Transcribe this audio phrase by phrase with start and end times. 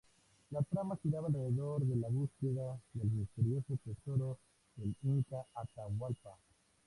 [0.49, 4.39] La trama giraba alrededor de la búsqueda del misterioso tesoro
[4.75, 6.39] del inca Atahualpa.